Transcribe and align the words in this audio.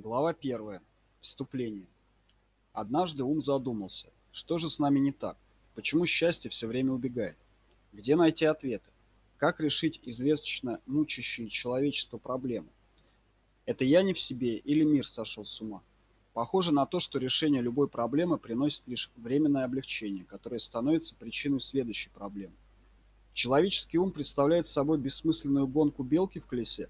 Глава 0.00 0.32
первая. 0.32 0.80
Вступление. 1.20 1.88
Однажды 2.72 3.24
ум 3.24 3.40
задумался, 3.40 4.06
что 4.30 4.58
же 4.58 4.70
с 4.70 4.78
нами 4.78 5.00
не 5.00 5.10
так? 5.10 5.36
Почему 5.74 6.06
счастье 6.06 6.52
все 6.52 6.68
время 6.68 6.92
убегает? 6.92 7.36
Где 7.92 8.14
найти 8.14 8.44
ответы? 8.44 8.88
Как 9.38 9.58
решить 9.58 9.98
извечно 10.04 10.80
мучащие 10.86 11.48
человечество 11.48 12.18
проблемы? 12.18 12.68
Это 13.66 13.84
я 13.84 14.04
не 14.04 14.14
в 14.14 14.20
себе 14.20 14.58
или 14.58 14.84
мир 14.84 15.04
сошел 15.04 15.44
с 15.44 15.60
ума? 15.60 15.82
Похоже 16.32 16.70
на 16.70 16.86
то, 16.86 17.00
что 17.00 17.18
решение 17.18 17.60
любой 17.60 17.88
проблемы 17.88 18.38
приносит 18.38 18.86
лишь 18.86 19.10
временное 19.16 19.64
облегчение, 19.64 20.24
которое 20.24 20.60
становится 20.60 21.16
причиной 21.16 21.58
следующей 21.58 22.10
проблемы. 22.10 22.54
Человеческий 23.34 23.98
ум 23.98 24.12
представляет 24.12 24.68
собой 24.68 24.98
бессмысленную 24.98 25.66
гонку 25.66 26.04
белки 26.04 26.38
в 26.38 26.46
колесе. 26.46 26.88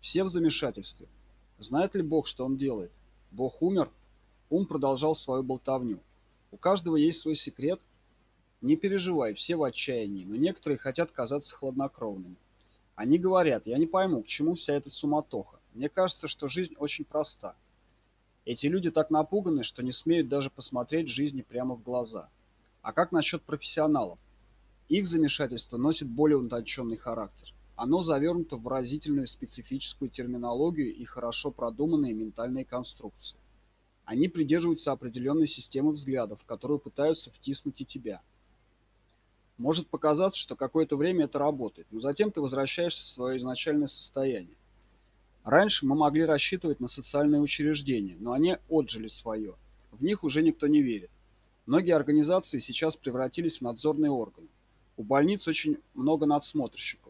Все 0.00 0.24
в 0.24 0.28
замешательстве– 0.28 1.06
Знает 1.58 1.94
ли 1.94 2.02
Бог, 2.02 2.26
что 2.26 2.44
он 2.44 2.56
делает? 2.56 2.92
Бог 3.30 3.62
умер? 3.62 3.90
Ум 4.48 4.64
продолжал 4.64 5.14
свою 5.14 5.42
болтовню. 5.42 5.98
У 6.52 6.56
каждого 6.56 6.96
есть 6.96 7.20
свой 7.20 7.34
секрет. 7.34 7.80
Не 8.60 8.76
переживай, 8.76 9.34
все 9.34 9.56
в 9.56 9.62
отчаянии, 9.62 10.24
но 10.24 10.36
некоторые 10.36 10.78
хотят 10.78 11.10
казаться 11.10 11.54
хладнокровными. 11.54 12.36
Они 12.94 13.18
говорят, 13.18 13.66
я 13.66 13.78
не 13.78 13.86
пойму, 13.86 14.22
к 14.22 14.26
чему 14.26 14.54
вся 14.54 14.74
эта 14.74 14.90
суматоха. 14.90 15.58
Мне 15.74 15.88
кажется, 15.88 16.26
что 16.26 16.48
жизнь 16.48 16.74
очень 16.78 17.04
проста. 17.04 17.54
Эти 18.44 18.66
люди 18.66 18.90
так 18.90 19.10
напуганы, 19.10 19.62
что 19.62 19.82
не 19.82 19.92
смеют 19.92 20.28
даже 20.28 20.50
посмотреть 20.50 21.08
жизни 21.08 21.42
прямо 21.42 21.74
в 21.74 21.82
глаза. 21.82 22.28
А 22.82 22.92
как 22.92 23.12
насчет 23.12 23.42
профессионалов? 23.42 24.18
Их 24.88 25.06
замешательство 25.06 25.76
носит 25.76 26.08
более 26.08 26.38
утонченный 26.38 26.96
характер. 26.96 27.52
Оно 27.78 28.02
завернуто 28.02 28.56
в 28.56 28.62
выразительную 28.62 29.28
специфическую 29.28 30.10
терминологию 30.10 30.92
и 30.92 31.04
хорошо 31.04 31.52
продуманные 31.52 32.12
ментальные 32.12 32.64
конструкции. 32.64 33.38
Они 34.04 34.26
придерживаются 34.26 34.90
определенной 34.90 35.46
системы 35.46 35.92
взглядов, 35.92 36.40
которую 36.44 36.80
пытаются 36.80 37.30
втиснуть 37.30 37.80
и 37.80 37.84
тебя. 37.84 38.20
Может 39.58 39.86
показаться, 39.86 40.40
что 40.40 40.56
какое-то 40.56 40.96
время 40.96 41.26
это 41.26 41.38
работает, 41.38 41.86
но 41.92 42.00
затем 42.00 42.32
ты 42.32 42.40
возвращаешься 42.40 43.06
в 43.06 43.10
свое 43.10 43.36
изначальное 43.38 43.86
состояние. 43.86 44.56
Раньше 45.44 45.86
мы 45.86 45.94
могли 45.94 46.24
рассчитывать 46.24 46.80
на 46.80 46.88
социальные 46.88 47.40
учреждения, 47.40 48.16
но 48.18 48.32
они 48.32 48.56
отжили 48.68 49.06
свое. 49.06 49.54
В 49.92 50.02
них 50.02 50.24
уже 50.24 50.42
никто 50.42 50.66
не 50.66 50.82
верит. 50.82 51.12
Многие 51.64 51.94
организации 51.94 52.58
сейчас 52.58 52.96
превратились 52.96 53.58
в 53.58 53.62
надзорные 53.62 54.10
органы. 54.10 54.48
У 54.96 55.04
больниц 55.04 55.46
очень 55.46 55.76
много 55.94 56.26
надсмотрщиков. 56.26 57.07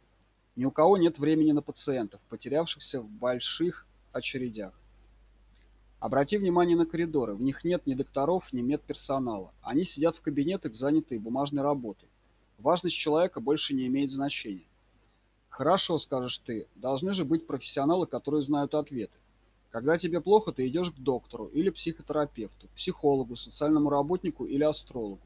Ни 0.58 0.64
у 0.64 0.72
кого 0.72 0.96
нет 0.96 1.20
времени 1.20 1.52
на 1.52 1.62
пациентов, 1.62 2.20
потерявшихся 2.28 3.00
в 3.00 3.08
больших 3.08 3.86
очередях. 4.10 4.72
Обрати 6.00 6.36
внимание 6.36 6.76
на 6.76 6.84
коридоры. 6.84 7.36
В 7.36 7.42
них 7.42 7.62
нет 7.62 7.86
ни 7.86 7.94
докторов, 7.94 8.52
ни 8.52 8.60
медперсонала. 8.60 9.52
Они 9.62 9.84
сидят 9.84 10.16
в 10.16 10.20
кабинетах, 10.20 10.74
занятые 10.74 11.20
бумажной 11.20 11.62
работой. 11.62 12.08
Важность 12.58 12.96
человека 12.96 13.38
больше 13.38 13.72
не 13.72 13.86
имеет 13.86 14.10
значения. 14.10 14.66
Хорошо, 15.48 15.96
скажешь 15.96 16.38
ты, 16.38 16.66
должны 16.74 17.14
же 17.14 17.24
быть 17.24 17.46
профессионалы, 17.46 18.08
которые 18.08 18.42
знают 18.42 18.74
ответы. 18.74 19.16
Когда 19.70 19.96
тебе 19.96 20.20
плохо, 20.20 20.50
ты 20.50 20.66
идешь 20.66 20.90
к 20.90 20.98
доктору 20.98 21.46
или 21.46 21.70
психотерапевту, 21.70 22.66
психологу, 22.74 23.36
социальному 23.36 23.90
работнику 23.90 24.44
или 24.44 24.64
астрологу. 24.64 25.22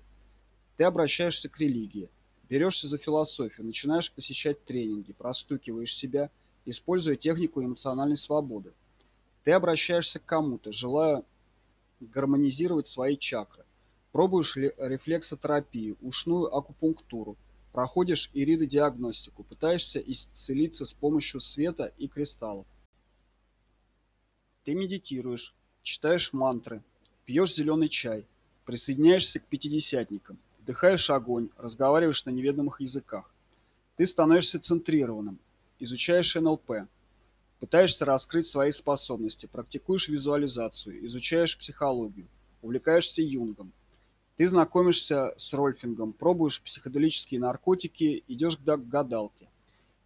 Ты 0.77 0.85
обращаешься 0.85 1.49
к 1.49 1.59
религии– 1.59 2.11
берешься 2.53 2.87
за 2.87 2.99
философию, 2.99 3.65
начинаешь 3.65 4.13
посещать 4.13 4.63
тренинги, 4.67 5.15
простукиваешь 5.15 5.97
себя, 5.97 6.31
используя 6.67 7.17
технику 7.17 7.65
эмоциональной 7.65 8.19
свободы. 8.19 8.75
Ты 9.43 9.53
обращаешься 9.53 10.21
к 10.21 10.27
кому-то, 10.27 10.71
желая 10.71 11.25
гармонизировать 12.01 12.89
свои 12.89 13.17
чакры. 13.17 13.65
Пробуешь 14.11 14.55
рефлексотерапию, 14.57 15.97
ушную 16.03 16.55
акупунктуру, 16.55 17.39
проходишь 17.73 18.29
иридодиагностику, 18.35 19.45
пытаешься 19.45 19.99
исцелиться 19.99 20.85
с 20.85 20.93
помощью 20.93 21.41
света 21.41 21.95
и 21.97 22.07
кристаллов. 22.07 22.67
Ты 24.65 24.75
медитируешь, 24.75 25.55
читаешь 25.83 26.35
мантры, 26.35 26.83
пьешь 27.25 27.55
зеленый 27.55 27.89
чай, 27.89 28.27
присоединяешься 28.67 29.41
к 29.41 29.47
пятидесятникам– 29.47 30.39
вдыхаешь 30.63 31.11
огонь, 31.11 31.49
разговариваешь 31.57 32.25
на 32.25 32.31
неведомых 32.31 32.81
языках. 32.81 33.31
Ты 33.97 34.07
становишься 34.07 34.61
центрированным, 34.61 35.39
изучаешь 35.79 36.35
НЛП, 36.35 36.89
пытаешься 37.59 38.05
раскрыть 38.05 38.47
свои 38.47 38.71
способности, 38.71 39.47
практикуешь 39.47 40.09
визуализацию, 40.09 41.05
изучаешь 41.07 41.59
психологию, 41.59 42.27
увлекаешься 42.63 43.23
Юнгом. 43.23 43.73
Ты 44.37 44.49
знакомишься 44.49 45.35
с 45.37 45.53
Рольфингом, 45.53 46.13
пробуешь 46.13 46.63
психоделические 46.63 47.41
наркотики, 47.41 48.25
идешь 48.29 48.57
к 48.57 48.89
гадалке. 48.89 49.49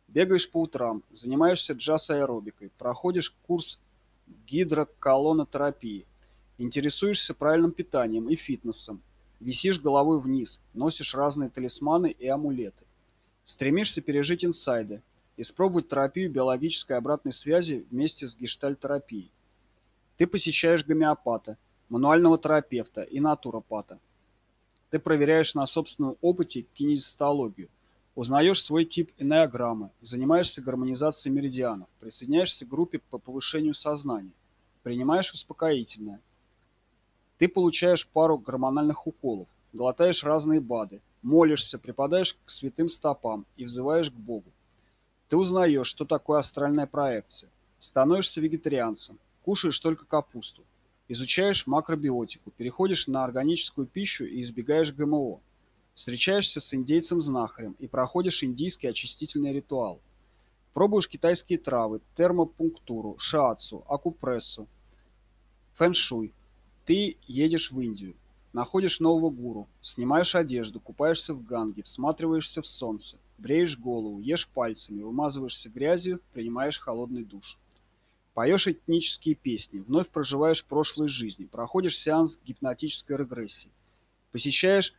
Бегаешь 0.09 0.49
по 0.51 0.63
утрам, 0.63 1.03
занимаешься 1.13 1.75
джаз-аэробикой, 1.75 2.71
проходишь 2.79 3.35
курс 3.47 3.79
гидроколонотерапии, 4.47 6.07
интересуешься 6.59 7.35
правильным 7.35 7.73
питанием 7.73 8.29
и 8.29 8.37
фитнесом, 8.37 9.03
Висишь 9.41 9.81
головой 9.81 10.21
вниз, 10.21 10.61
носишь 10.73 11.15
разные 11.15 11.51
талисманы 11.51 12.11
и 12.11 12.27
амулеты. 12.27 12.85
Стремишься 13.45 14.01
пережить 14.01 14.45
инсайды, 14.45 15.03
испробовать 15.37 15.89
терапию 15.89 16.31
биологической 16.31 16.97
обратной 16.97 17.33
связи 17.33 17.87
вместе 17.91 18.27
с 18.27 18.37
гештальтерапией. 18.37 19.31
Ты 20.17 20.27
посещаешь 20.27 20.85
гомеопата, 20.85 21.59
мануального 21.89 22.39
терапевта 22.39 23.03
и 23.03 23.21
натуропата. 23.21 23.99
Ты 24.91 24.99
проверяешь 24.99 25.55
на 25.55 25.67
собственном 25.67 26.17
опыте 26.23 26.63
кинезиологию, 26.75 27.69
узнаешь 28.15 28.63
свой 28.63 28.87
тип 28.87 29.13
энеограммы, 29.19 29.91
занимаешься 30.01 30.63
гармонизацией 30.63 31.35
меридианов, 31.35 31.89
присоединяешься 32.01 32.65
к 32.65 32.69
группе 32.69 33.01
по 33.11 33.19
повышению 33.19 33.75
сознания, 33.75 34.33
принимаешь 34.83 35.33
успокоительное, 35.33 36.21
ты 37.39 37.49
получаешь 37.49 38.07
пару 38.07 38.39
гормональных 38.39 39.07
уколов, 39.07 39.49
глотаешь 39.73 40.25
разные 40.25 40.61
БАДы, 40.61 41.01
молишься, 41.23 41.79
припадаешь 41.79 42.37
к 42.45 42.51
святым 42.51 42.89
стопам 42.89 43.47
и 43.57 43.65
взываешь 43.65 44.11
к 44.11 44.15
Богу. 44.15 44.51
Ты 45.29 45.37
узнаешь, 45.37 45.89
что 45.89 46.05
такое 46.05 46.39
астральная 46.39 46.87
проекция, 46.87 47.51
становишься 47.81 48.41
вегетарианцем, 48.41 49.19
кушаешь 49.43 49.79
только 49.81 50.07
капусту, 50.07 50.63
изучаешь 51.09 51.67
макробиотику, 51.67 52.51
переходишь 52.53 53.07
на 53.07 53.25
органическую 53.25 53.87
пищу 53.87 54.25
и 54.25 54.41
избегаешь 54.41 54.93
ГМО, 54.93 55.41
встречаешься 55.95 56.61
с 56.61 56.73
индейцем-знахарем 56.75 57.75
и 57.79 57.87
проходишь 57.87 58.45
индийский 58.45 58.87
очистительный 58.87 59.53
ритуал. 59.53 60.01
Пробуешь 60.75 61.09
китайские 61.09 61.59
травы, 61.59 62.01
термопунктуру, 62.17 63.17
шиатсу, 63.19 63.85
акупрессу, 63.89 64.69
фэншуй, 65.75 66.33
ты 66.87 67.19
едешь 67.27 67.73
в 67.73 67.81
Индию, 67.81 68.15
находишь 68.53 69.01
нового 69.01 69.29
гуру, 69.29 69.69
снимаешь 69.83 70.35
одежду, 70.35 70.81
купаешься 70.81 71.35
в 71.35 71.45
Ганге, 71.45 71.83
всматриваешься 71.83 72.63
в 72.63 72.67
солнце, 72.67 73.19
бреешь 73.39 73.77
голову, 73.77 74.21
ешь 74.21 74.49
пальцами, 74.49 75.03
вымазываешься 75.03 75.69
грязью, 75.69 76.21
принимаешь 76.33 76.79
холодный 76.79 77.25
душ. 77.25 77.59
Поешь 78.35 78.69
этнические 78.69 79.35
песни, 79.35 79.81
вновь 79.81 80.09
проживаешь 80.09 80.65
прошлые 80.65 81.09
жизни, 81.09 81.47
проходишь 81.47 81.99
сеанс 81.99 82.39
гипнотической 82.45 83.17
регрессии, 83.17 83.71
посещаешь 84.31 84.95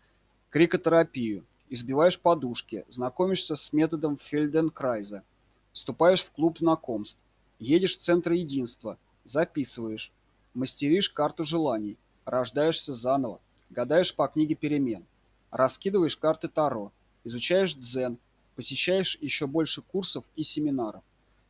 крикотерапию, 0.50 1.46
избиваешь 1.70 2.20
подушки, 2.20 2.84
знакомишься 2.90 3.56
с 3.56 3.72
методом 3.72 4.18
Фельденкрайза, 4.18 5.24
вступаешь 5.72 6.24
в 6.24 6.32
клуб 6.32 6.60
знакомств, 6.60 7.24
едешь 7.60 7.96
в 7.96 8.02
центр 8.02 8.32
единства, 8.34 8.98
записываешь, 9.24 10.12
мастеришь 10.58 11.10
карту 11.10 11.46
желаний, 11.46 11.98
рождаешься 12.26 12.96
заново, 12.96 13.40
гадаешь 13.70 14.16
по 14.16 14.28
книге 14.28 14.56
перемен, 14.56 15.06
раскидываешь 15.52 16.18
карты 16.18 16.48
Таро, 16.48 16.92
изучаешь 17.24 17.76
дзен, 17.76 18.18
посещаешь 18.56 19.20
еще 19.22 19.46
больше 19.46 19.84
курсов 19.84 20.26
и 20.36 20.42
семинаров, 20.42 21.04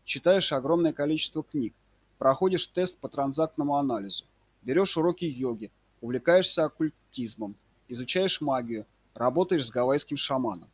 читаешь 0.03 0.51
огромное 0.51 0.91
количество 0.91 1.41
книг, 1.41 1.73
проходишь 2.17 2.67
тест 2.67 2.97
по 2.97 3.07
транзактному 3.07 3.77
анализу, 3.77 4.25
берешь 4.61 4.97
уроки 4.97 5.23
йоги, 5.23 5.71
увлекаешься 6.01 6.65
оккультизмом, 6.65 7.55
изучаешь 7.87 8.41
магию, 8.41 8.85
работаешь 9.13 9.67
с 9.67 9.71
гавайским 9.71 10.17
шаманом, 10.17 10.69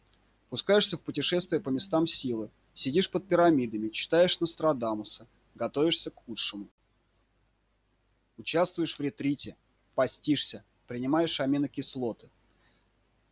пускаешься 0.49 0.97
в 0.97 1.01
путешествия 1.01 1.59
по 1.59 1.69
местам 1.69 2.07
силы, 2.07 2.49
сидишь 2.73 3.11
под 3.11 3.27
пирамидами, 3.27 3.89
читаешь 3.89 4.39
Нострадамуса, 4.39 5.27
готовишься 5.53 6.09
к 6.09 6.15
худшему. 6.15 6.67
Участвуешь 8.43 8.97
в 8.97 8.99
ретрите, 8.99 9.55
постишься, 9.95 10.65
принимаешь 10.85 11.39
аминокислоты. 11.39 12.27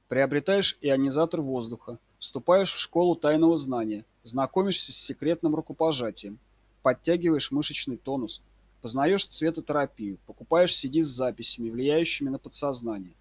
Приобретаешь 0.07 0.77
ионизатор 0.79 1.41
воздуха, 1.41 1.99
вступаешь 2.17 2.71
в 2.71 2.79
школу 2.79 3.17
тайного 3.17 3.57
знания, 3.57 4.05
знакомишься 4.23 4.93
с 4.93 4.95
секретным 4.95 5.53
рукопожатием, 5.53 6.39
подтягиваешь 6.81 7.51
мышечный 7.51 7.97
тонус, 7.97 8.41
познаешь 8.81 9.25
цветотерапию, 9.25 10.17
покупаешь 10.27 10.71
CD 10.71 11.03
с 11.03 11.07
записями, 11.07 11.69
влияющими 11.69 12.29
на 12.29 12.39
подсознание, 12.39 13.15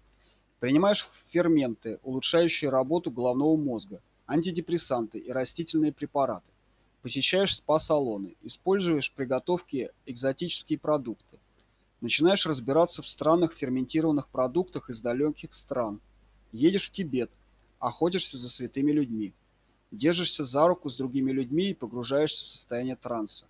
принимаешь 0.61 1.05
ферменты, 1.27 1.99
улучшающие 2.03 2.69
работу 2.69 3.11
головного 3.11 3.57
мозга, 3.57 4.01
антидепрессанты 4.27 5.19
и 5.19 5.29
растительные 5.29 5.91
препараты, 5.91 6.47
посещаешь 7.01 7.57
спа-салоны, 7.57 8.37
используешь 8.43 9.11
при 9.11 9.25
готовке 9.25 9.91
экзотические 10.05 10.79
продукты, 10.79 11.30
начинаешь 12.01 12.45
разбираться 12.45 13.01
в 13.01 13.07
странных 13.07 13.53
ферментированных 13.53 14.27
продуктах 14.27 14.89
из 14.89 14.99
далеких 15.01 15.53
стран, 15.53 16.01
едешь 16.51 16.87
в 16.87 16.91
Тибет, 16.91 17.31
охотишься 17.79 18.37
за 18.37 18.49
святыми 18.49 18.91
людьми, 18.91 19.33
держишься 19.91 20.43
за 20.43 20.67
руку 20.67 20.89
с 20.89 20.95
другими 20.95 21.31
людьми 21.31 21.69
и 21.69 21.75
погружаешься 21.75 22.45
в 22.45 22.49
состояние 22.49 22.95
транса. 22.95 23.45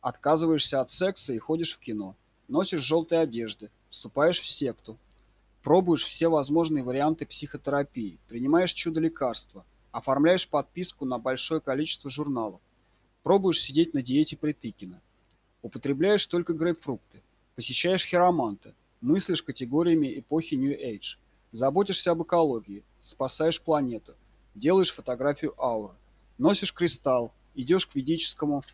Отказываешься 0.00 0.80
от 0.80 0.90
секса 0.90 1.32
и 1.32 1.38
ходишь 1.38 1.74
в 1.74 1.78
кино. 1.78 2.16
Носишь 2.48 2.82
желтые 2.82 3.20
одежды, 3.20 3.70
вступаешь 3.88 4.40
в 4.40 4.48
секту. 4.48 4.98
Пробуешь 5.62 6.04
все 6.04 6.28
возможные 6.28 6.82
варианты 6.82 7.24
психотерапии, 7.24 8.18
принимаешь 8.28 8.72
чудо-лекарства, 8.72 9.64
оформляешь 9.92 10.48
подписку 10.48 11.04
на 11.04 11.18
большое 11.18 11.60
количество 11.60 12.10
журналов. 12.10 12.60
Пробуешь 13.22 13.60
сидеть 13.60 13.94
на 13.94 14.02
диете 14.02 14.36
Притыкина. 14.36 15.00
Употребляешь 15.62 16.26
только 16.26 16.52
грейпфрукты. 16.52 17.11
Посещаешь 17.54 18.04
хироманта. 18.04 18.74
Мыслишь 19.00 19.42
категориями 19.42 20.18
эпохи 20.18 20.54
New 20.54 20.78
Age. 20.78 21.18
Заботишься 21.52 22.12
об 22.12 22.22
экологии. 22.22 22.84
Спасаешь 23.00 23.60
планету. 23.60 24.14
Делаешь 24.54 24.92
фотографию 24.92 25.54
ауры. 25.62 25.94
Носишь 26.38 26.72
кристалл. 26.72 27.32
Идешь 27.54 27.86
к 27.86 27.94
ведическому 27.94 28.64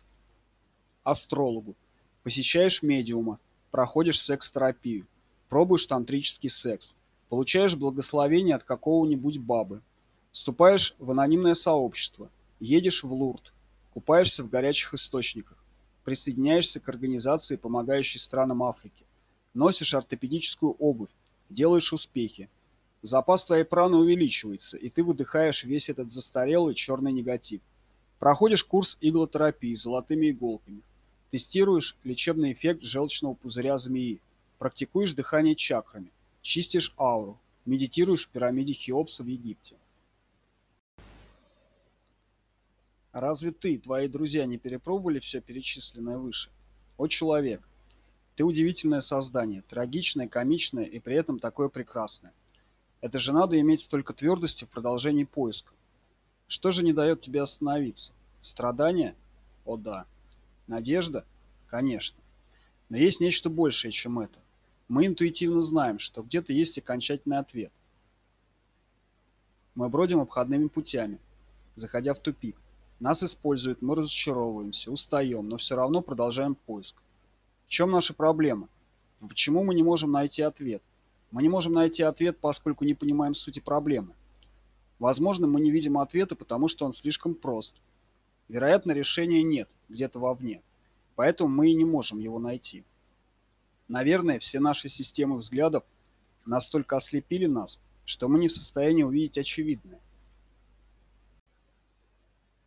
астрологу, 1.03 1.75
посещаешь 2.23 2.81
медиума, 2.81 3.39
проходишь 3.71 4.21
секс-терапию, 4.21 5.05
пробуешь 5.49 5.85
тантрический 5.85 6.49
секс, 6.49 6.95
получаешь 7.29 7.75
благословение 7.75 8.55
от 8.55 8.63
какого-нибудь 8.63 9.39
бабы, 9.39 9.81
вступаешь 10.31 10.95
в 10.99 11.11
анонимное 11.11 11.55
сообщество, 11.55 12.29
едешь 12.59 13.03
в 13.03 13.11
Лурд, 13.11 13.53
купаешься 13.93 14.43
в 14.43 14.49
горячих 14.49 14.93
источниках, 14.93 15.57
присоединяешься 16.09 16.79
к 16.79 16.89
организации, 16.89 17.55
помогающей 17.55 18.19
странам 18.19 18.63
Африки, 18.63 19.05
носишь 19.53 19.93
ортопедическую 19.93 20.71
обувь, 20.79 21.11
делаешь 21.51 21.93
успехи. 21.93 22.49
Запас 23.03 23.45
твоей 23.45 23.63
праны 23.63 23.97
увеличивается, 23.97 24.75
и 24.75 24.89
ты 24.89 25.03
выдыхаешь 25.03 25.63
весь 25.63 25.87
этот 25.87 26.11
застарелый 26.11 26.73
черный 26.73 27.11
негатив. 27.11 27.61
Проходишь 28.17 28.63
курс 28.63 28.97
иглотерапии 29.01 29.75
с 29.75 29.83
золотыми 29.83 30.31
иголками. 30.31 30.81
Тестируешь 31.29 31.95
лечебный 32.03 32.53
эффект 32.53 32.81
желчного 32.81 33.35
пузыря 33.35 33.77
змеи. 33.77 34.19
Практикуешь 34.57 35.13
дыхание 35.13 35.53
чакрами. 35.53 36.11
Чистишь 36.41 36.91
ауру. 36.97 37.39
Медитируешь 37.65 38.25
в 38.25 38.29
пирамиде 38.29 38.73
Хеопса 38.73 39.21
в 39.21 39.27
Египте. 39.27 39.75
Разве 43.11 43.51
ты 43.51 43.73
и 43.73 43.77
твои 43.79 44.07
друзья 44.07 44.45
не 44.45 44.57
перепробовали 44.57 45.19
все 45.19 45.41
перечисленное 45.41 46.17
выше? 46.17 46.51
О, 46.97 47.07
человек! 47.07 47.67
Ты 48.35 48.43
удивительное 48.43 49.01
создание, 49.01 49.63
трагичное, 49.63 50.27
комичное 50.27 50.85
и 50.85 50.99
при 50.99 51.15
этом 51.15 51.39
такое 51.39 51.69
прекрасное. 51.69 52.33
Это 53.01 53.17
же 53.17 53.33
надо 53.33 53.59
иметь 53.59 53.81
столько 53.81 54.13
твердости 54.13 54.65
в 54.65 54.69
продолжении 54.69 55.23
поиска. 55.23 55.73
Что 56.47 56.71
же 56.71 56.83
не 56.83 56.93
дает 56.93 57.21
тебе 57.21 57.41
остановиться? 57.41 58.13
Страдания? 58.41 59.15
О 59.65 59.75
да. 59.75 60.05
Надежда? 60.67 61.25
Конечно. 61.67 62.19
Но 62.89 62.97
есть 62.97 63.19
нечто 63.19 63.49
большее, 63.49 63.91
чем 63.91 64.19
это. 64.19 64.39
Мы 64.87 65.05
интуитивно 65.07 65.61
знаем, 65.63 65.99
что 65.99 66.21
где-то 66.21 66.53
есть 66.53 66.77
окончательный 66.77 67.37
ответ. 67.37 67.71
Мы 69.75 69.89
бродим 69.89 70.19
обходными 70.19 70.67
путями, 70.67 71.19
заходя 71.75 72.13
в 72.13 72.19
тупик. 72.19 72.55
Нас 72.99 73.23
используют, 73.23 73.81
мы 73.81 73.95
разочаровываемся, 73.95 74.91
устаем, 74.91 75.47
но 75.47 75.57
все 75.57 75.75
равно 75.75 76.01
продолжаем 76.01 76.55
поиск. 76.55 76.95
В 77.65 77.69
чем 77.69 77.91
наша 77.91 78.13
проблема? 78.13 78.67
Почему 79.21 79.63
мы 79.63 79.73
не 79.73 79.83
можем 79.83 80.11
найти 80.11 80.41
ответ? 80.41 80.81
Мы 81.31 81.41
не 81.41 81.49
можем 81.49 81.73
найти 81.73 82.03
ответ, 82.03 82.39
поскольку 82.39 82.83
не 82.83 82.93
понимаем 82.93 83.35
сути 83.35 83.59
проблемы. 83.59 84.13
Возможно, 84.97 85.47
мы 85.47 85.61
не 85.61 85.71
видим 85.71 85.97
ответа, 85.97 86.35
потому 86.35 86.67
что 86.67 86.85
он 86.85 86.91
слишком 86.91 87.35
прост. 87.35 87.81
Вероятно, 88.49 88.91
решения 88.91 89.43
нет, 89.43 89.69
где-то 89.87 90.19
вовне. 90.19 90.61
Поэтому 91.15 91.49
мы 91.49 91.69
и 91.69 91.75
не 91.75 91.85
можем 91.85 92.19
его 92.19 92.37
найти. 92.39 92.83
Наверное, 93.87 94.39
все 94.39 94.59
наши 94.59 94.89
системы 94.89 95.37
взглядов 95.37 95.83
настолько 96.45 96.97
ослепили 96.97 97.45
нас, 97.45 97.79
что 98.05 98.27
мы 98.27 98.39
не 98.39 98.49
в 98.49 98.53
состоянии 98.53 99.03
увидеть 99.03 99.37
очевидное. 99.37 99.99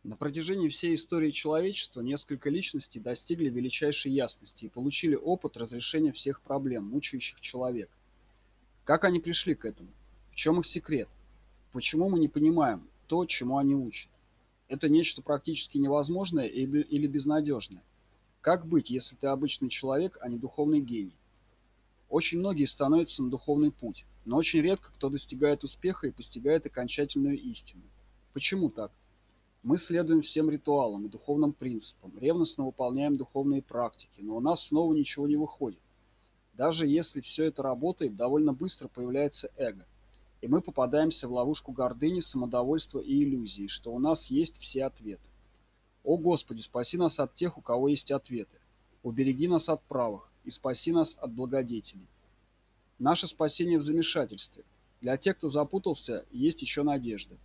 На 0.03 0.17
протяжении 0.17 0.67
всей 0.67 0.95
истории 0.95 1.31
человечества 1.31 2.01
несколько 2.01 2.49
личностей 2.49 2.99
достигли 2.99 3.47
величайшей 3.49 4.11
ясности 4.11 4.65
и 4.65 4.69
получили 4.69 5.15
опыт 5.15 5.55
разрешения 5.55 6.11
всех 6.11 6.41
проблем, 6.41 6.89
мучающих 6.89 7.39
человека. 7.39 7.93
Как 8.83 9.05
они 9.05 9.21
пришли 9.21 9.55
к 9.55 9.63
этому? 9.63 9.87
В 10.31 10.35
чем 10.35 10.59
их 10.59 10.65
секрет? 10.65 11.07
Почему 11.71 12.09
мы 12.09 12.19
не 12.19 12.27
понимаем 12.27 12.85
то, 13.07 13.25
чему 13.25 13.57
они 13.57 13.75
учат? 13.75 14.09
Это 14.67 14.89
нечто 14.89 15.21
практически 15.21 15.77
невозможное 15.77 16.47
или 16.47 17.07
безнадежное. 17.07 17.83
Как 18.41 18.67
быть, 18.67 18.89
если 18.89 19.15
ты 19.15 19.27
обычный 19.27 19.69
человек, 19.69 20.17
а 20.19 20.27
не 20.27 20.37
духовный 20.37 20.81
гений? 20.81 21.15
Очень 22.09 22.39
многие 22.39 22.65
становятся 22.65 23.23
на 23.23 23.29
духовный 23.29 23.71
путь, 23.71 24.05
но 24.25 24.35
очень 24.35 24.59
редко 24.59 24.91
кто 24.91 25.09
достигает 25.09 25.63
успеха 25.63 26.07
и 26.07 26.11
постигает 26.11 26.65
окончательную 26.65 27.39
истину. 27.39 27.83
Почему 28.33 28.69
так? 28.69 28.91
Мы 29.63 29.77
следуем 29.77 30.21
всем 30.21 30.49
ритуалам 30.49 31.05
и 31.05 31.09
духовным 31.09 31.53
принципам, 31.53 32.13
ревностно 32.19 32.65
выполняем 32.65 33.17
духовные 33.17 33.61
практики, 33.61 34.21
но 34.21 34.35
у 34.35 34.39
нас 34.39 34.67
снова 34.67 34.93
ничего 34.93 35.27
не 35.27 35.37
выходит. 35.37 35.79
Даже 36.53 36.85
если 36.85 37.21
все 37.21 37.45
это 37.45 37.63
работает, 37.63 38.15
довольно 38.15 38.53
быстро 38.53 38.87
появляется 38.87 39.49
эго 39.57 39.85
и 40.43 40.47
мы 40.47 40.59
попадаемся 40.61 41.29
в 41.29 41.31
ловушку 41.31 41.71
гордыни, 41.71 42.19
самодовольства 42.19 42.99
и 42.99 43.23
иллюзии, 43.23 43.67
что 43.67 43.93
у 43.93 43.99
нас 43.99 44.27
есть 44.27 44.57
все 44.57 44.83
ответы. 44.83 45.29
О 46.03 46.17
Господи, 46.17 46.59
спаси 46.59 46.97
нас 46.97 47.17
от 47.17 47.33
тех, 47.33 47.57
у 47.57 47.61
кого 47.61 47.87
есть 47.87 48.11
ответы. 48.11 48.57
Убереги 49.03 49.47
нас 49.47 49.69
от 49.69 49.81
правых 49.83 50.29
и 50.43 50.51
спаси 50.51 50.91
нас 50.91 51.15
от 51.21 51.31
благодетелей. 51.31 52.09
Наше 52.99 53.25
спасение 53.25 53.77
в 53.77 53.83
замешательстве. 53.83 54.65
Для 54.99 55.15
тех, 55.15 55.37
кто 55.37 55.47
запутался, 55.47 56.25
есть 56.29 56.61
еще 56.61 56.83
надежда. 56.83 57.37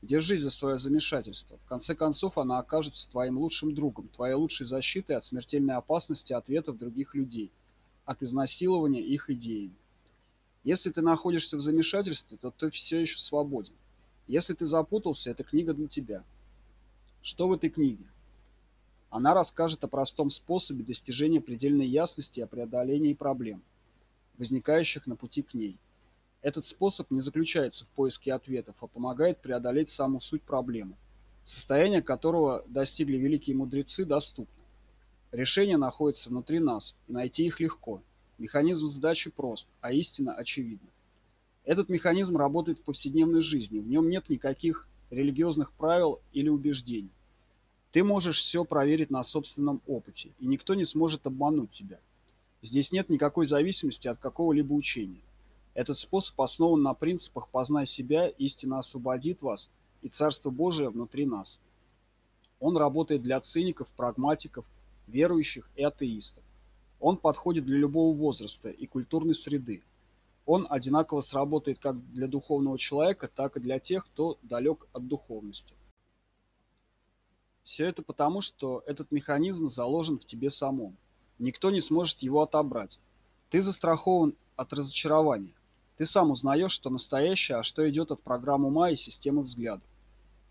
Держись 0.00 0.42
за 0.42 0.50
свое 0.50 0.78
замешательство. 0.78 1.58
В 1.64 1.68
конце 1.68 1.94
концов, 1.94 2.38
она 2.38 2.58
окажется 2.58 3.10
твоим 3.10 3.38
лучшим 3.38 3.74
другом, 3.74 4.08
твоей 4.08 4.34
лучшей 4.34 4.64
защитой 4.64 5.16
от 5.16 5.24
смертельной 5.24 5.74
опасности 5.74 6.32
ответов 6.32 6.78
других 6.78 7.14
людей, 7.14 7.50
от 8.04 8.22
изнасилования 8.22 9.02
их 9.02 9.28
идеями. 9.28 9.74
Если 10.62 10.90
ты 10.90 11.02
находишься 11.02 11.56
в 11.56 11.60
замешательстве, 11.60 12.38
то 12.40 12.50
ты 12.50 12.70
все 12.70 13.00
еще 13.00 13.18
свободен. 13.18 13.74
Если 14.28 14.54
ты 14.54 14.66
запутался, 14.66 15.30
эта 15.30 15.42
книга 15.42 15.74
для 15.74 15.88
тебя. 15.88 16.22
Что 17.22 17.48
в 17.48 17.52
этой 17.52 17.70
книге? 17.70 18.04
Она 19.10 19.34
расскажет 19.34 19.82
о 19.84 19.88
простом 19.88 20.30
способе 20.30 20.84
достижения 20.84 21.40
предельной 21.40 21.86
ясности 21.86 22.40
и 22.40 22.42
о 22.42 22.46
преодолении 22.46 23.14
проблем, 23.14 23.62
возникающих 24.36 25.06
на 25.06 25.16
пути 25.16 25.42
к 25.42 25.54
ней. 25.54 25.76
Этот 26.40 26.66
способ 26.66 27.10
не 27.10 27.20
заключается 27.20 27.84
в 27.84 27.88
поиске 27.88 28.32
ответов, 28.32 28.76
а 28.80 28.86
помогает 28.86 29.42
преодолеть 29.42 29.90
саму 29.90 30.20
суть 30.20 30.42
проблемы, 30.42 30.94
состояние 31.44 32.00
которого 32.00 32.64
достигли 32.68 33.16
великие 33.16 33.56
мудрецы, 33.56 34.04
доступно. 34.04 34.62
Решение 35.32 35.76
находится 35.76 36.30
внутри 36.30 36.60
нас, 36.60 36.94
и 37.08 37.12
найти 37.12 37.44
их 37.44 37.60
легко. 37.60 38.02
Механизм 38.38 38.86
задачи 38.86 39.30
прост, 39.30 39.68
а 39.80 39.92
истина 39.92 40.32
очевидна. 40.32 40.88
Этот 41.64 41.88
механизм 41.88 42.36
работает 42.36 42.78
в 42.78 42.82
повседневной 42.82 43.42
жизни, 43.42 43.80
в 43.80 43.88
нем 43.88 44.08
нет 44.08 44.28
никаких 44.28 44.88
религиозных 45.10 45.72
правил 45.72 46.20
или 46.32 46.48
убеждений. 46.48 47.10
Ты 47.92 48.04
можешь 48.04 48.38
все 48.38 48.64
проверить 48.64 49.10
на 49.10 49.24
собственном 49.24 49.82
опыте, 49.86 50.30
и 50.38 50.46
никто 50.46 50.74
не 50.74 50.84
сможет 50.84 51.26
обмануть 51.26 51.72
тебя. 51.72 51.98
Здесь 52.62 52.92
нет 52.92 53.08
никакой 53.08 53.46
зависимости 53.46 54.08
от 54.08 54.18
какого-либо 54.18 54.72
учения. 54.72 55.20
Этот 55.78 55.96
способ 55.96 56.40
основан 56.40 56.82
на 56.82 56.92
принципах 56.92 57.48
«познай 57.50 57.86
себя», 57.86 58.26
«истина 58.26 58.80
освободит 58.80 59.42
вас» 59.42 59.70
и 60.02 60.08
«царство 60.08 60.50
Божие 60.50 60.88
внутри 60.88 61.24
нас». 61.24 61.60
Он 62.58 62.76
работает 62.76 63.22
для 63.22 63.40
циников, 63.40 63.86
прагматиков, 63.96 64.64
верующих 65.06 65.70
и 65.76 65.84
атеистов. 65.84 66.42
Он 66.98 67.16
подходит 67.16 67.64
для 67.64 67.78
любого 67.78 68.12
возраста 68.12 68.70
и 68.70 68.88
культурной 68.88 69.36
среды. 69.36 69.84
Он 70.46 70.66
одинаково 70.68 71.20
сработает 71.20 71.78
как 71.78 71.96
для 72.10 72.26
духовного 72.26 72.76
человека, 72.76 73.30
так 73.32 73.56
и 73.56 73.60
для 73.60 73.78
тех, 73.78 74.04
кто 74.04 74.36
далек 74.42 74.88
от 74.92 75.06
духовности. 75.06 75.74
Все 77.62 77.86
это 77.86 78.02
потому, 78.02 78.40
что 78.40 78.82
этот 78.84 79.12
механизм 79.12 79.68
заложен 79.68 80.18
в 80.18 80.24
тебе 80.24 80.50
самом. 80.50 80.96
Никто 81.38 81.70
не 81.70 81.80
сможет 81.80 82.18
его 82.18 82.42
отобрать. 82.42 82.98
Ты 83.50 83.60
застрахован 83.60 84.34
от 84.56 84.72
разочарования. 84.72 85.52
Ты 85.98 86.06
сам 86.06 86.30
узнаешь, 86.30 86.72
что 86.72 86.90
настоящее, 86.90 87.58
а 87.58 87.62
что 87.64 87.88
идет 87.90 88.12
от 88.12 88.22
программ 88.22 88.64
ума 88.64 88.90
и 88.90 88.96
системы 88.96 89.42
взглядов. 89.42 89.86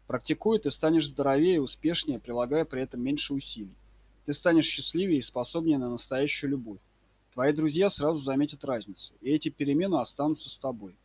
Практикуя, 0.05 0.59
ты 0.59 0.69
станешь 0.69 1.07
здоровее 1.07 1.55
и 1.55 1.59
успешнее, 1.59 2.19
прилагая 2.19 2.65
при 2.65 2.81
этом 2.81 3.01
меньше 3.01 3.33
усилий. 3.33 3.73
Ты 4.25 4.33
станешь 4.33 4.65
счастливее 4.65 5.19
и 5.19 5.21
способнее 5.21 5.77
на 5.77 5.89
настоящую 5.89 6.51
любовь. 6.51 6.79
Твои 7.33 7.53
друзья 7.53 7.89
сразу 7.89 8.21
заметят 8.21 8.65
разницу, 8.65 9.13
и 9.21 9.31
эти 9.31 9.47
перемены 9.47 10.01
останутся 10.01 10.49
с 10.49 10.57
тобой. 10.57 10.95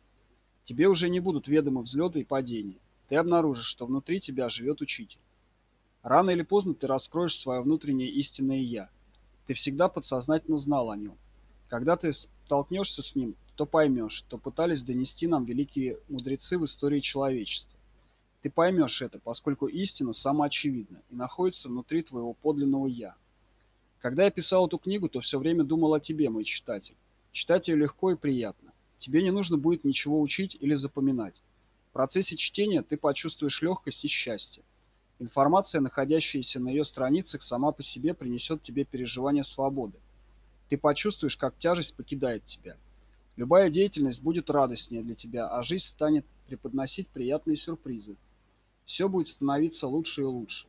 Тебе 0.65 0.89
уже 0.89 1.07
не 1.07 1.21
будут 1.21 1.47
ведомы 1.47 1.81
взлеты 1.81 2.19
и 2.19 2.25
падения. 2.25 2.79
Ты 3.07 3.15
обнаружишь, 3.15 3.67
что 3.67 3.85
внутри 3.85 4.19
тебя 4.19 4.49
живет 4.49 4.81
учитель. 4.81 5.19
Рано 6.01 6.31
или 6.31 6.41
поздно 6.41 6.73
ты 6.73 6.85
раскроешь 6.87 7.37
свое 7.37 7.61
внутреннее 7.61 8.09
истинное 8.09 8.59
«я». 8.59 8.89
Ты 9.47 9.53
всегда 9.53 9.87
подсознательно 9.87 10.57
знал 10.57 10.89
о 10.89 10.97
нем. 10.97 11.17
Когда 11.69 11.95
ты 11.95 12.11
столкнешься 12.11 13.01
с 13.01 13.15
ним, 13.15 13.35
то 13.55 13.65
поймешь, 13.65 14.13
что 14.13 14.37
пытались 14.37 14.83
донести 14.83 15.27
нам 15.27 15.45
великие 15.45 15.99
мудрецы 16.09 16.57
в 16.57 16.65
истории 16.65 16.99
человечества. 16.99 17.77
Ты 18.41 18.49
поймешь 18.49 19.01
это, 19.01 19.19
поскольку 19.19 19.67
истина 19.67 20.13
самоочевидна 20.13 21.01
и 21.09 21.15
находится 21.15 21.69
внутри 21.69 22.03
твоего 22.03 22.33
подлинного 22.33 22.87
«я». 22.87 23.15
Когда 24.01 24.25
я 24.25 24.31
писал 24.31 24.67
эту 24.67 24.77
книгу, 24.79 25.07
то 25.07 25.21
все 25.21 25.39
время 25.39 25.63
думал 25.63 25.93
о 25.93 25.99
тебе, 26.01 26.29
мой 26.29 26.43
читатель. 26.43 26.95
Читать 27.31 27.69
ее 27.69 27.77
легко 27.77 28.11
и 28.11 28.17
приятно. 28.17 28.73
Тебе 28.97 29.23
не 29.23 29.31
нужно 29.31 29.57
будет 29.57 29.85
ничего 29.85 30.19
учить 30.19 30.57
или 30.59 30.75
запоминать. 30.75 31.35
В 31.89 31.93
процессе 31.93 32.35
чтения 32.35 32.81
ты 32.81 32.97
почувствуешь 32.97 33.61
легкость 33.61 34.03
и 34.03 34.09
счастье. 34.09 34.63
Информация, 35.19 35.79
находящаяся 35.79 36.59
на 36.59 36.67
ее 36.67 36.83
страницах, 36.83 37.43
сама 37.43 37.71
по 37.71 37.81
себе 37.81 38.13
принесет 38.13 38.61
тебе 38.61 38.83
переживание 38.83 39.45
свободы. 39.45 39.97
Ты 40.69 40.77
почувствуешь, 40.77 41.37
как 41.37 41.57
тяжесть 41.57 41.95
покидает 41.95 42.43
тебя. 42.45 42.75
Любая 43.35 43.69
деятельность 43.69 44.21
будет 44.21 44.49
радостнее 44.49 45.01
для 45.01 45.15
тебя, 45.15 45.47
а 45.47 45.63
жизнь 45.63 45.85
станет 45.85 46.25
преподносить 46.47 47.07
приятные 47.07 47.57
сюрпризы. 47.57 48.15
Все 48.85 49.09
будет 49.09 49.27
становиться 49.27 49.87
лучше 49.87 50.21
и 50.21 50.25
лучше. 50.25 50.67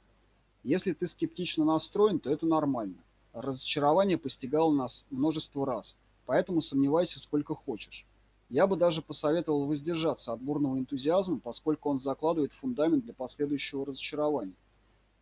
Если 0.63 0.93
ты 0.95 1.07
скептично 1.07 1.65
настроен, 1.65 2.21
то 2.21 2.31
это 2.31 2.47
нормально. 2.47 2.97
Разочарование 3.35 4.17
постигало 4.17 4.73
нас 4.73 5.05
множество 5.11 5.67
раз, 5.67 5.97
поэтому 6.25 6.63
сомневайся 6.63 7.21
сколько 7.21 7.55
хочешь. 7.55 8.07
Я 8.49 8.67
бы 8.67 8.77
даже 8.77 9.03
посоветовал 9.03 9.67
воздержаться 9.67 10.33
от 10.33 10.41
бурного 10.41 10.79
энтузиазма, 10.79 11.41
поскольку 11.41 11.91
он 11.91 11.99
закладывает 11.99 12.53
фундамент 12.53 13.05
для 13.05 13.13
последующего 13.13 13.85
разочарования. 13.85 14.55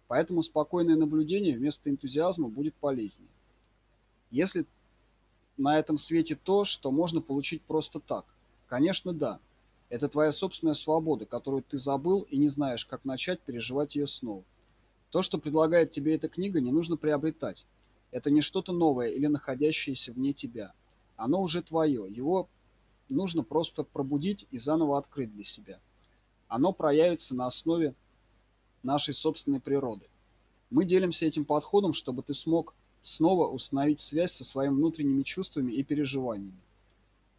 Поэтому 0.06 0.42
спокойное 0.42 0.96
наблюдение 0.96 1.56
вместо 1.56 1.88
энтузиазма 1.88 2.48
будет 2.48 2.74
полезнее. 2.74 3.30
Если 4.30 4.66
на 5.62 5.78
этом 5.78 5.96
свете 5.96 6.36
то, 6.36 6.64
что 6.64 6.90
можно 6.90 7.20
получить 7.20 7.62
просто 7.62 8.00
так, 8.00 8.26
конечно, 8.66 9.12
да. 9.12 9.38
Это 9.88 10.08
твоя 10.08 10.32
собственная 10.32 10.74
свобода, 10.74 11.26
которую 11.26 11.62
ты 11.62 11.76
забыл 11.76 12.22
и 12.22 12.38
не 12.38 12.48
знаешь, 12.48 12.86
как 12.86 13.04
начать 13.04 13.40
переживать 13.40 13.94
ее 13.94 14.06
снова. 14.06 14.42
То, 15.10 15.20
что 15.20 15.36
предлагает 15.36 15.90
тебе 15.90 16.14
эта 16.14 16.28
книга, 16.28 16.60
не 16.60 16.72
нужно 16.72 16.96
приобретать. 16.96 17.66
Это 18.10 18.30
не 18.30 18.40
что-то 18.40 18.72
новое 18.72 19.08
или 19.08 19.26
находящееся 19.26 20.12
вне 20.12 20.32
тебя. 20.32 20.72
Оно 21.16 21.42
уже 21.42 21.62
твое. 21.62 22.06
Его 22.10 22.48
нужно 23.10 23.44
просто 23.44 23.84
пробудить 23.84 24.46
и 24.50 24.58
заново 24.58 24.96
открыть 24.96 25.32
для 25.34 25.44
себя. 25.44 25.78
Оно 26.48 26.72
проявится 26.72 27.34
на 27.34 27.46
основе 27.46 27.94
нашей 28.82 29.12
собственной 29.12 29.60
природы. 29.60 30.06
Мы 30.70 30.86
делимся 30.86 31.26
этим 31.26 31.44
подходом, 31.44 31.92
чтобы 31.92 32.22
ты 32.22 32.32
смог 32.32 32.74
снова 33.02 33.48
установить 33.48 34.00
связь 34.00 34.32
со 34.32 34.44
своими 34.44 34.74
внутренними 34.74 35.22
чувствами 35.22 35.72
и 35.72 35.82
переживаниями. 35.82 36.60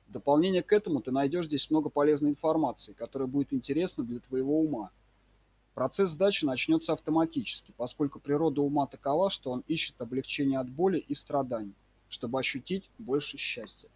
В 0.08 0.12
дополнение 0.12 0.63
к 0.63 0.74
этому 0.74 1.01
ты 1.01 1.12
найдешь 1.12 1.46
здесь 1.46 1.70
много 1.70 1.89
полезной 1.89 2.32
информации, 2.32 2.93
которая 2.93 3.27
будет 3.27 3.53
интересна 3.53 4.03
для 4.03 4.20
твоего 4.20 4.60
ума. 4.60 4.91
Процесс 5.74 6.12
сдачи 6.12 6.46
начнется 6.46 6.93
автоматически, 6.93 7.74
поскольку 7.77 8.20
природа 8.20 8.62
ума 8.62 8.86
такова, 8.86 9.29
что 9.29 9.51
он 9.51 9.63
ищет 9.67 10.00
облегчение 10.00 10.60
от 10.60 10.70
боли 10.70 11.00
и 11.00 11.15
страданий, 11.15 11.74
чтобы 12.10 12.39
ощутить 12.39 12.89
больше 13.00 13.38
счастья. 13.38 13.89